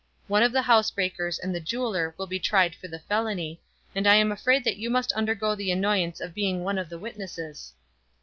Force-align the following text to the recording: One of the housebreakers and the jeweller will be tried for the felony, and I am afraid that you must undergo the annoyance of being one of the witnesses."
One 0.27 0.41
of 0.41 0.51
the 0.51 0.63
housebreakers 0.63 1.37
and 1.37 1.53
the 1.53 1.59
jeweller 1.59 2.15
will 2.17 2.25
be 2.25 2.39
tried 2.39 2.73
for 2.73 2.87
the 2.87 2.97
felony, 2.97 3.61
and 3.93 4.07
I 4.07 4.15
am 4.15 4.31
afraid 4.31 4.63
that 4.63 4.77
you 4.77 4.89
must 4.89 5.11
undergo 5.11 5.53
the 5.53 5.69
annoyance 5.69 6.19
of 6.19 6.33
being 6.33 6.63
one 6.63 6.79
of 6.79 6.89
the 6.89 6.97
witnesses." 6.97 7.71